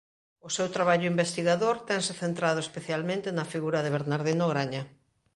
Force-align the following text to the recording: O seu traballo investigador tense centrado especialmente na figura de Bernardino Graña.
O 0.47 0.49
seu 0.55 0.67
traballo 0.75 1.11
investigador 1.13 1.75
tense 1.89 2.13
centrado 2.21 2.59
especialmente 2.63 3.35
na 3.37 3.49
figura 3.53 3.79
de 3.81 3.93
Bernardino 3.97 4.45
Graña. 4.51 4.83